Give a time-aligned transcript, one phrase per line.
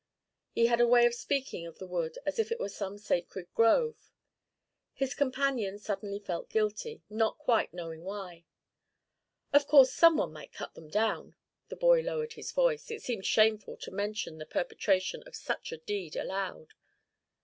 [0.49, 3.53] He had a way of speaking of the wood as if it were some sacred
[3.53, 4.09] grove.
[4.95, 8.45] His companion suddenly felt guilty, not quite knowing why.
[9.53, 11.35] 'Of course some one might cut them down.'
[11.69, 15.77] The boy lowered his voice; it seemed shameful to mention the perpetration of such a
[15.77, 16.73] deed aloud.